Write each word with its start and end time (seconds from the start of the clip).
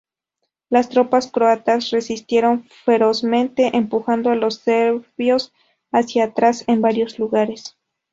Las 0.71 0.89
tropas 0.89 1.31
croatas 1.31 1.91
resistieron 1.91 2.67
ferozmente 2.85 3.77
empujando 3.77 4.31
a 4.31 4.35
los 4.35 4.55
serbios 4.55 5.53
hacia 5.91 6.23
atrás 6.23 6.63
en 6.65 6.81
varios 6.81 7.19
lugares. 7.19 7.77